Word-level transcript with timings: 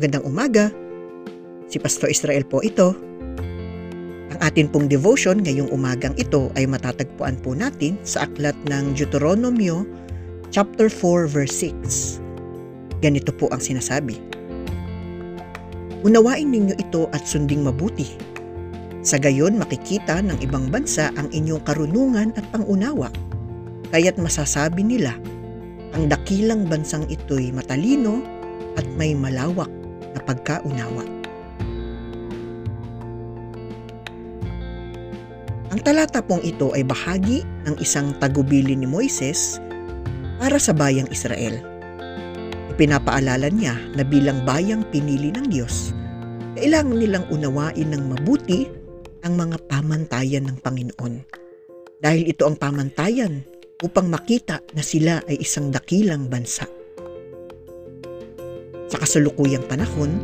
Magandang 0.00 0.32
umaga. 0.32 0.72
Si 1.68 1.76
Pastor 1.76 2.08
Israel 2.08 2.40
po 2.48 2.64
ito. 2.64 2.96
Ang 4.32 4.40
atin 4.40 4.72
pong 4.72 4.88
devotion 4.88 5.44
ngayong 5.44 5.68
umagang 5.76 6.16
ito 6.16 6.48
ay 6.56 6.64
matatagpuan 6.64 7.36
po 7.36 7.52
natin 7.52 8.00
sa 8.00 8.24
aklat 8.24 8.56
ng 8.64 8.96
Deuteronomio 8.96 9.84
chapter 10.48 10.88
4 10.88 11.28
verse 11.28 11.52
6. 11.52 13.04
Ganito 13.04 13.28
po 13.36 13.52
ang 13.52 13.60
sinasabi. 13.60 14.16
Unawain 16.00 16.48
ninyo 16.48 16.80
ito 16.80 17.04
at 17.12 17.28
sunding 17.28 17.60
mabuti. 17.60 18.08
Sa 19.04 19.20
gayon 19.20 19.60
makikita 19.60 20.24
ng 20.24 20.40
ibang 20.40 20.72
bansa 20.72 21.12
ang 21.20 21.28
inyong 21.28 21.60
karunungan 21.68 22.32
at 22.40 22.48
pangunawa. 22.48 23.12
Kaya't 23.92 24.16
masasabi 24.16 24.80
nila, 24.80 25.12
ang 25.92 26.08
dakilang 26.08 26.64
bansang 26.64 27.04
ito'y 27.12 27.52
matalino 27.52 28.24
at 28.80 28.88
may 28.96 29.12
malawak 29.12 29.68
na 30.14 30.20
pagkaunawa. 30.22 31.04
Ang 35.70 35.80
talata 35.86 36.18
pong 36.18 36.42
ito 36.42 36.74
ay 36.74 36.82
bahagi 36.82 37.46
ng 37.62 37.78
isang 37.78 38.10
tagubili 38.18 38.74
ni 38.74 38.90
Moises 38.90 39.62
para 40.42 40.58
sa 40.58 40.74
bayang 40.74 41.06
Israel. 41.14 41.62
Ipinapaalala 42.74 43.46
niya 43.54 43.78
na 43.94 44.02
bilang 44.02 44.42
bayang 44.42 44.82
pinili 44.90 45.30
ng 45.30 45.46
Diyos, 45.46 45.94
kailangan 46.58 46.98
nilang 46.98 47.26
unawain 47.30 47.86
ng 47.86 48.02
mabuti 48.02 48.66
ang 49.22 49.38
mga 49.38 49.62
pamantayan 49.70 50.50
ng 50.50 50.58
Panginoon. 50.58 51.14
Dahil 52.02 52.24
ito 52.26 52.48
ang 52.48 52.58
pamantayan 52.58 53.44
upang 53.84 54.10
makita 54.10 54.64
na 54.74 54.82
sila 54.82 55.22
ay 55.28 55.38
isang 55.38 55.70
dakilang 55.70 56.26
bansa. 56.26 56.79
Sa 58.90 58.98
kasalukuyang 58.98 59.62
panahon, 59.70 60.18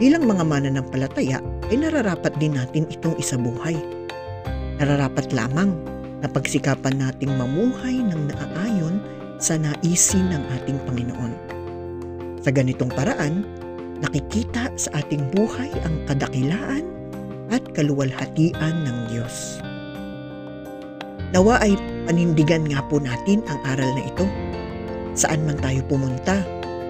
bilang 0.00 0.24
mga 0.24 0.48
mananampalataya 0.48 1.44
ay 1.68 1.76
nararapat 1.76 2.32
din 2.40 2.56
natin 2.56 2.88
itong 2.88 3.12
isabuhay. 3.20 3.76
Nararapat 4.80 5.28
lamang 5.36 5.76
na 6.24 6.26
pagsikapan 6.32 6.96
nating 6.96 7.36
mamuhay 7.36 8.00
ng 8.00 8.32
naaayon 8.32 8.96
sa 9.36 9.60
naisin 9.60 10.32
ng 10.32 10.40
ating 10.56 10.80
Panginoon. 10.88 11.36
Sa 12.40 12.48
ganitong 12.48 12.88
paraan, 12.96 13.44
nakikita 14.00 14.72
sa 14.72 15.04
ating 15.04 15.28
buhay 15.36 15.68
ang 15.84 16.00
kadakilaan 16.08 16.88
at 17.52 17.60
kaluwalhatian 17.76 18.88
ng 18.88 18.98
Diyos. 19.12 19.60
Nawa 21.36 21.60
ay 21.60 21.76
panindigan 22.08 22.64
nga 22.72 22.80
po 22.88 22.96
natin 22.96 23.44
ang 23.52 23.60
aral 23.68 23.92
na 23.92 24.08
ito. 24.08 24.24
Saan 25.12 25.44
man 25.44 25.60
tayo 25.60 25.84
pumunta, 25.84 26.40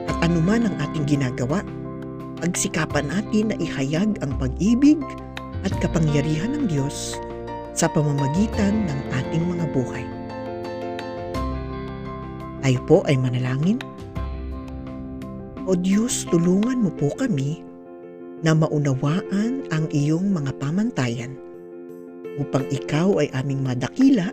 at 0.08 0.16
anuman 0.26 0.66
ang 0.66 0.76
ating 0.80 1.18
ginagawa, 1.18 1.62
pagsikapan 2.42 3.06
natin 3.10 3.54
na 3.54 3.56
ihayag 3.58 4.18
ang 4.22 4.32
pag-ibig 4.38 4.98
at 5.62 5.72
kapangyarihan 5.78 6.58
ng 6.58 6.64
Diyos 6.66 7.14
sa 7.72 7.86
pamamagitan 7.90 8.86
ng 8.86 9.00
ating 9.14 9.44
mga 9.46 9.66
buhay. 9.70 10.04
Tayo 12.62 12.78
po 12.86 12.98
ay 13.10 13.18
manalangin. 13.18 13.82
O 15.66 15.74
Diyos, 15.74 16.26
tulungan 16.30 16.82
mo 16.82 16.90
po 16.94 17.10
kami 17.18 17.62
na 18.42 18.54
maunawaan 18.54 19.66
ang 19.70 19.86
iyong 19.94 20.30
mga 20.30 20.50
pamantayan 20.58 21.34
upang 22.38 22.66
ikaw 22.70 23.22
ay 23.22 23.30
aming 23.38 23.62
madakila 23.62 24.30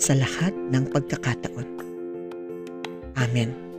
sa 0.00 0.16
lahat 0.16 0.52
ng 0.72 0.84
pagkakataon. 0.92 1.68
Amen. 3.20 3.69